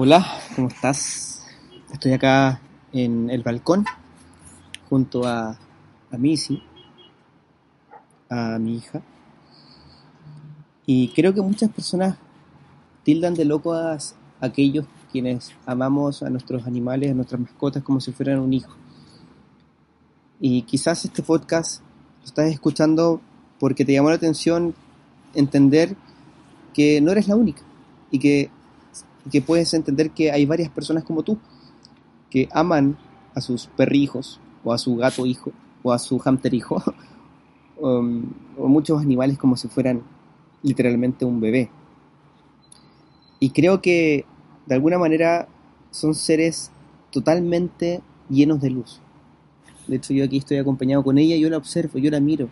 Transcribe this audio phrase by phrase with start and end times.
[0.00, 0.24] Hola,
[0.54, 1.42] ¿cómo estás?
[1.92, 2.60] Estoy acá
[2.92, 3.84] en el balcón
[4.88, 5.58] junto a,
[6.12, 6.62] a Missy,
[8.30, 9.02] a mi hija.
[10.86, 12.16] Y creo que muchas personas
[13.02, 13.76] tildan de locos
[14.40, 18.76] a aquellos quienes amamos a nuestros animales, a nuestras mascotas como si fueran un hijo.
[20.38, 21.82] Y quizás este podcast
[22.20, 23.20] lo estás escuchando
[23.58, 24.76] porque te llamó la atención
[25.34, 25.96] entender
[26.72, 27.62] que no eres la única
[28.12, 28.52] y que,
[29.28, 31.38] que puedes entender que hay varias personas como tú
[32.30, 32.98] que aman
[33.34, 36.82] a sus perrijos o a su gato hijo o a su hamster hijo
[37.80, 38.24] um,
[38.56, 40.02] o muchos animales como si fueran
[40.62, 41.70] literalmente un bebé.
[43.40, 44.24] Y creo que
[44.66, 45.48] de alguna manera
[45.90, 46.70] son seres
[47.10, 49.00] totalmente llenos de luz.
[49.86, 52.50] De hecho, yo aquí estoy acompañado con ella, yo la observo, yo la miro.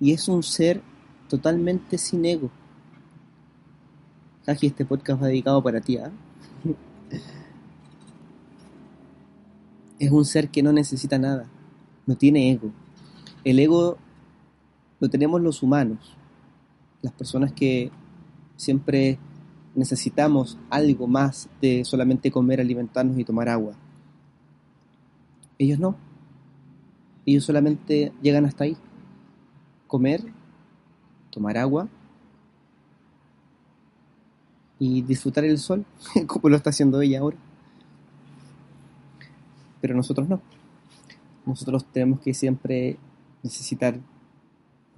[0.00, 0.82] Y es un ser
[1.28, 2.50] totalmente sin ego.
[4.44, 6.10] Jaji, este podcast va dedicado para ti, ¿ah?
[10.00, 11.48] es un ser que no necesita nada,
[12.06, 12.72] no tiene ego.
[13.44, 13.98] El ego
[14.98, 16.16] lo tenemos los humanos,
[17.02, 17.92] las personas que
[18.56, 19.20] siempre
[19.76, 23.74] necesitamos algo más de solamente comer, alimentarnos y tomar agua.
[25.56, 25.94] Ellos no.
[27.24, 28.76] Ellos solamente llegan hasta ahí.
[29.86, 30.24] Comer,
[31.30, 31.88] tomar agua
[34.82, 35.84] y disfrutar el sol,
[36.26, 37.36] como lo está haciendo ella ahora.
[39.80, 40.42] Pero nosotros no.
[41.46, 42.96] Nosotros tenemos que siempre
[43.44, 43.96] necesitar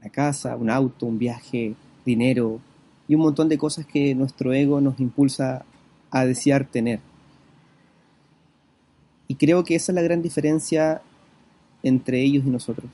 [0.00, 1.74] una casa, un auto, un viaje,
[2.06, 2.60] dinero,
[3.08, 5.64] y un montón de cosas que nuestro ego nos impulsa
[6.12, 7.00] a desear tener.
[9.26, 11.02] Y creo que esa es la gran diferencia
[11.82, 12.88] entre ellos y nosotros.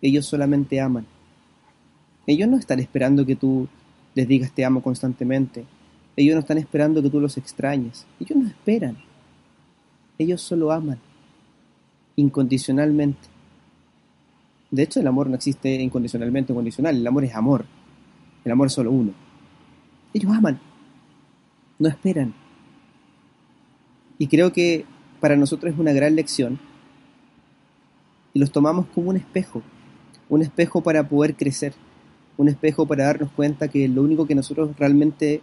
[0.00, 1.06] Ellos solamente aman.
[2.26, 3.68] Ellos no están esperando que tú
[4.14, 5.66] les digas te amo constantemente.
[6.16, 8.06] Ellos no están esperando que tú los extrañes.
[8.18, 8.96] Ellos no esperan.
[10.18, 10.98] Ellos solo aman.
[12.16, 13.28] Incondicionalmente.
[14.70, 16.96] De hecho, el amor no existe incondicionalmente o condicional.
[16.96, 17.66] El amor es amor.
[18.44, 19.12] El amor es solo uno.
[20.14, 20.58] Ellos aman,
[21.78, 22.32] no esperan.
[24.18, 24.86] Y creo que
[25.20, 26.58] para nosotros es una gran lección
[28.32, 29.62] y los tomamos como un espejo,
[30.28, 31.74] un espejo para poder crecer,
[32.36, 35.42] un espejo para darnos cuenta que lo único que nosotros realmente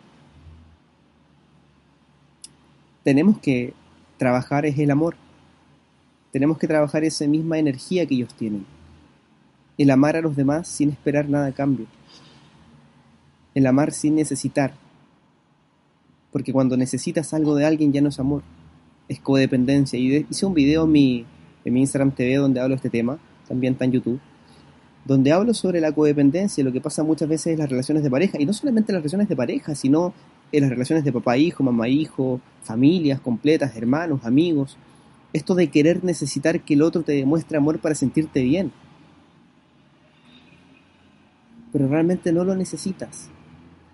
[3.04, 3.74] tenemos que
[4.18, 5.16] trabajar es el amor.
[6.32, 8.66] Tenemos que trabajar esa misma energía que ellos tienen.
[9.78, 11.88] El amar a los demás sin esperar nada a cambio
[13.54, 14.74] el amar sin necesitar.
[16.32, 18.42] Porque cuando necesitas algo de alguien ya no es amor,
[19.08, 20.00] es codependencia.
[20.00, 21.26] Y hice un video en mi,
[21.64, 24.20] en mi Instagram TV donde hablo de este tema, también está en YouTube,
[25.06, 28.40] donde hablo sobre la codependencia, lo que pasa muchas veces en las relaciones de pareja,
[28.40, 30.14] y no solamente en las relaciones de pareja, sino
[30.54, 34.78] en las relaciones de papá-hijo, mamá-hijo, familias completas, hermanos, amigos.
[35.34, 38.72] Esto de querer necesitar que el otro te demuestre amor para sentirte bien.
[41.72, 43.30] Pero realmente no lo necesitas.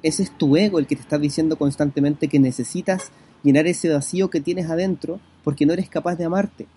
[0.03, 3.12] Ese es tu ego el que te está diciendo constantemente que necesitas
[3.42, 6.68] llenar ese vacío que tienes adentro porque no eres capaz de amarte.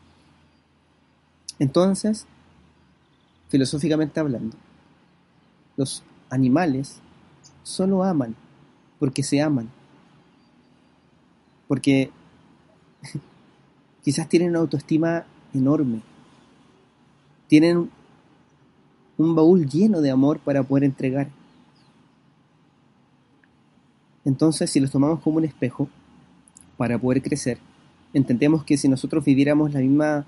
[1.59, 2.27] Entonces,
[3.49, 4.57] filosóficamente hablando,
[5.77, 7.01] los animales
[7.65, 8.37] solo aman
[9.03, 9.69] porque se aman.
[11.67, 12.13] Porque
[14.05, 16.03] quizás tienen una autoestima enorme.
[17.49, 17.91] Tienen
[19.19, 21.31] un baúl lleno de amor para poder entregar.
[24.25, 25.89] Entonces, si los tomamos como un espejo
[26.77, 27.59] para poder crecer,
[28.15, 30.27] entendemos que si nosotros viviéramos la misma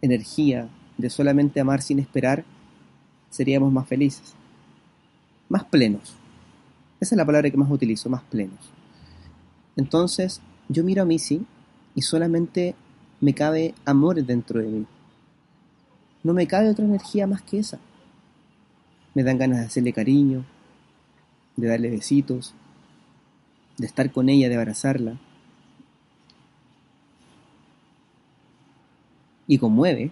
[0.00, 2.44] energía de solamente amar sin esperar,
[3.30, 4.36] seríamos más felices,
[5.48, 6.14] más plenos.
[7.00, 8.72] Esa es la palabra que más utilizo, más plenos.
[9.76, 11.46] Entonces, yo miro a Missy
[11.94, 12.74] y solamente
[13.20, 14.86] me cabe amor dentro de mí.
[16.24, 17.78] No me cabe otra energía más que esa.
[19.14, 20.44] Me dan ganas de hacerle cariño,
[21.56, 22.54] de darle besitos,
[23.76, 25.18] de estar con ella, de abrazarla.
[29.46, 30.10] Y conmueve.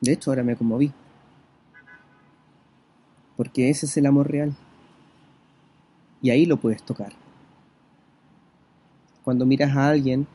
[0.00, 0.92] De hecho, ahora me conmoví.
[3.38, 4.56] Porque ese es el amor real.
[6.20, 7.12] Y ahí lo puedes tocar.
[9.22, 10.26] Cuando miras a alguien,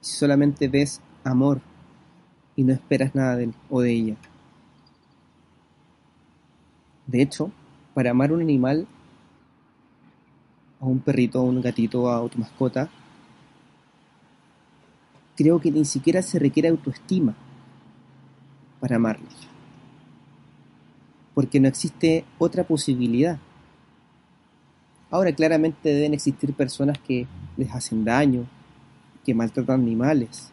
[0.00, 1.60] solamente ves amor
[2.54, 4.16] y no esperas nada de él o de ella.
[7.08, 7.50] De hecho,
[7.94, 8.86] para amar a un animal,
[10.80, 12.88] a un perrito, a un gatito, a tu mascota,
[15.36, 17.34] creo que ni siquiera se requiere autoestima
[18.78, 19.53] para amarlos.
[21.34, 23.38] Porque no existe otra posibilidad.
[25.10, 27.26] Ahora claramente deben existir personas que
[27.56, 28.46] les hacen daño,
[29.24, 30.52] que maltratan animales.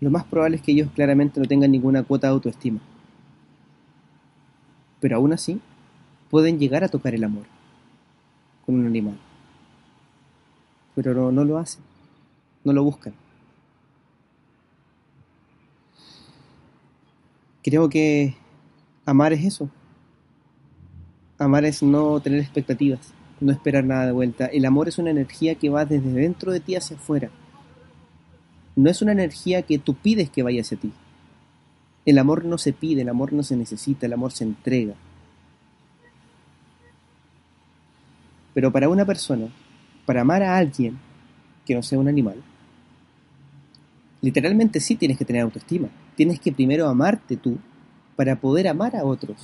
[0.00, 2.80] Lo más probable es que ellos claramente no tengan ninguna cuota de autoestima.
[5.00, 5.60] Pero aún así,
[6.30, 7.44] pueden llegar a tocar el amor
[8.64, 9.18] con un animal.
[10.94, 11.82] Pero no, no lo hacen,
[12.64, 13.14] no lo buscan.
[17.62, 18.36] Creo que
[19.08, 19.70] amar es eso.
[21.38, 24.46] Amar es no tener expectativas, no esperar nada de vuelta.
[24.46, 27.30] El amor es una energía que va desde dentro de ti hacia afuera.
[28.76, 30.92] No es una energía que tú pides que vaya hacia ti.
[32.04, 34.94] El amor no se pide, el amor no se necesita, el amor se entrega.
[38.52, 39.48] Pero para una persona,
[40.04, 40.98] para amar a alguien
[41.64, 42.42] que no sea un animal,
[44.20, 45.88] literalmente sí tienes que tener autoestima.
[46.14, 47.58] Tienes que primero amarte tú
[48.18, 49.36] para poder amar a otros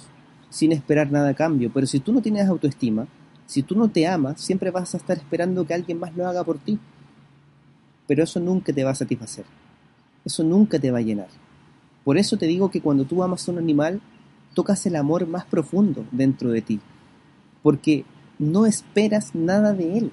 [0.51, 1.71] sin esperar nada a cambio.
[1.73, 3.07] Pero si tú no tienes autoestima,
[3.47, 6.43] si tú no te amas, siempre vas a estar esperando que alguien más lo haga
[6.43, 6.81] por ti.
[8.09, 9.45] Pero eso nunca te va a satisfacer.
[10.25, 11.29] Eso nunca te va a llenar.
[12.03, 14.01] Por eso te digo que cuando tú amas a un animal,
[14.55, 16.81] tocas el amor más profundo dentro de ti.
[17.63, 18.05] Porque
[18.41, 20.11] no esperas nada de él.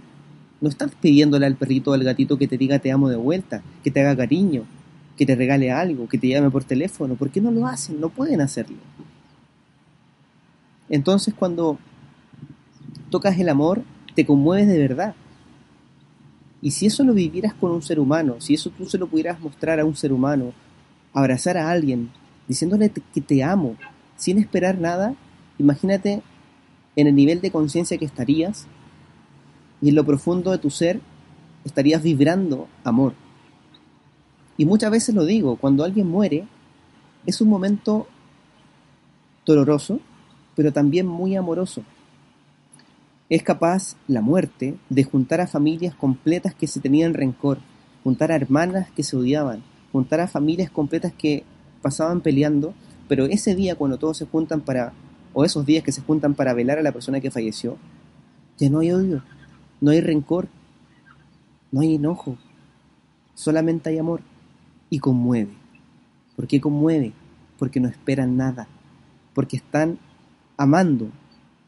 [0.59, 3.63] No estás pidiéndole al perrito o al gatito que te diga te amo de vuelta,
[3.83, 4.65] que te haga cariño,
[5.17, 7.15] que te regale algo, que te llame por teléfono.
[7.15, 7.99] ¿Por qué no lo hacen?
[7.99, 8.77] No pueden hacerlo.
[10.89, 11.77] Entonces cuando
[13.09, 13.83] tocas el amor,
[14.15, 15.15] te conmueves de verdad.
[16.61, 19.39] Y si eso lo vivieras con un ser humano, si eso tú se lo pudieras
[19.39, 20.53] mostrar a un ser humano,
[21.13, 22.11] abrazar a alguien,
[22.47, 23.75] diciéndole que te amo,
[24.15, 25.15] sin esperar nada,
[25.57, 26.21] imagínate
[26.95, 28.67] en el nivel de conciencia que estarías
[29.81, 30.99] y en lo profundo de tu ser
[31.65, 33.13] estarías vibrando amor.
[34.61, 36.45] Y muchas veces lo digo, cuando alguien muere,
[37.25, 38.05] es un momento
[39.43, 39.99] doloroso,
[40.55, 41.81] pero también muy amoroso.
[43.27, 47.57] Es capaz la muerte de juntar a familias completas que se tenían rencor,
[48.03, 51.43] juntar a hermanas que se odiaban, juntar a familias completas que
[51.81, 52.75] pasaban peleando,
[53.07, 54.93] pero ese día cuando todos se juntan para,
[55.33, 57.77] o esos días que se juntan para velar a la persona que falleció,
[58.59, 59.23] ya no hay odio,
[59.79, 60.49] no hay rencor,
[61.71, 62.37] no hay enojo,
[63.33, 64.21] solamente hay amor
[64.91, 65.53] y conmueve.
[66.35, 67.13] ¿Por qué conmueve?
[67.57, 68.67] Porque no esperan nada,
[69.33, 69.97] porque están
[70.57, 71.09] amando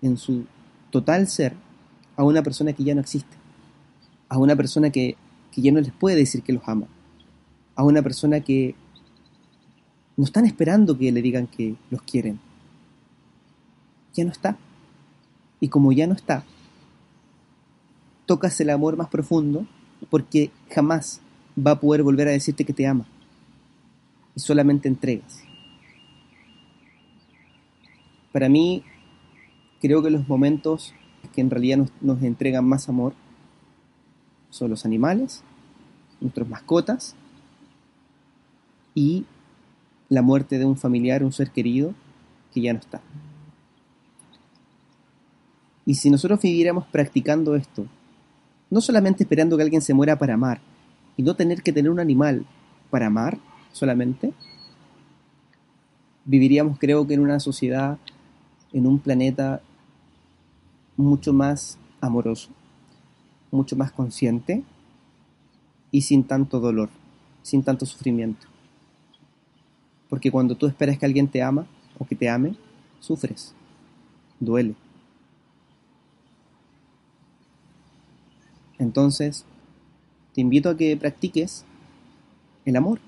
[0.03, 0.45] en su
[0.91, 1.55] total ser
[2.15, 3.35] a una persona que ya no existe,
[4.29, 5.15] a una persona que,
[5.55, 6.87] ya no les puede decir que los ama,
[7.75, 8.75] a una persona que
[10.17, 12.39] no están esperando que le digan que los quieren.
[14.13, 14.57] Ya no está.
[15.59, 16.43] Y como ya no está,
[18.25, 19.65] tocas el amor más profundo
[20.09, 21.21] porque jamás
[21.57, 23.05] va a poder volver a decirte que te ama.
[24.35, 25.43] Y solamente entregas.
[28.31, 28.83] Para mí,
[29.79, 30.93] creo que los momentos
[31.33, 33.13] que en realidad nos, entregan más amor
[34.49, 35.43] son los animales,
[36.21, 37.15] nuestras mascotas
[38.93, 39.25] y
[40.09, 41.93] la muerte de un familiar, un ser querido
[42.53, 43.01] que ya no está.
[45.85, 47.85] Y si nosotros viviéramos practicando esto,
[48.69, 50.61] no solamente esperando que alguien se muera para amar,
[51.17, 52.45] y no tener que tener un animal
[52.89, 53.37] para amar
[53.73, 54.33] solamente,
[56.23, 57.97] viviríamos creo que en una sociedad,
[58.71, 59.61] en un planeta
[60.95, 62.49] mucho más amoroso,
[63.51, 64.63] mucho más consciente
[65.91, 66.89] y sin tanto dolor,
[67.41, 68.47] sin tanto sufrimiento.
[70.09, 71.65] Porque cuando tú esperas que alguien te ama
[71.99, 72.55] o que te ame,
[72.99, 73.53] sufres,
[74.39, 74.75] duele.
[78.77, 79.45] Entonces,
[80.33, 81.65] te invito a que practiques
[82.65, 82.99] el amor,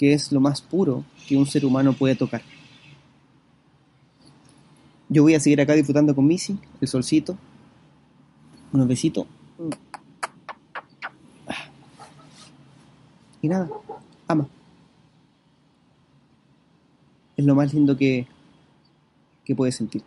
[0.00, 2.40] que es lo más puro que un ser humano puede tocar.
[5.10, 7.36] Yo voy a seguir acá disfrutando con Missy, el solcito.
[8.72, 9.26] Unos besitos.
[13.42, 13.68] Y nada,
[14.26, 14.48] ama.
[17.36, 18.26] Es lo más lindo que,
[19.44, 20.02] que puedes sentir.